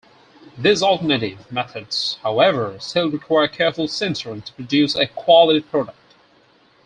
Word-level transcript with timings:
These 0.57 0.81
alternative 0.81 1.51
methods, 1.51 2.17
however, 2.23 2.75
still 2.79 3.11
require 3.11 3.47
careful 3.47 3.85
sintering 3.87 4.43
to 4.45 4.53
produce 4.53 4.95
a 4.95 5.05
quality 5.05 5.59
product. 5.61 5.95